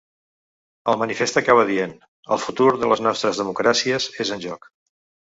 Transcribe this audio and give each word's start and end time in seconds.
El 0.93 0.95
manifest 1.01 1.35
acaba 1.41 1.65
dient: 1.71 1.93
‘El 2.37 2.41
futur 2.45 2.71
de 2.85 2.89
les 2.93 3.05
nostres 3.09 3.43
democràcies 3.43 4.09
és 4.27 4.33
en 4.39 4.43
joc.’ 4.49 4.67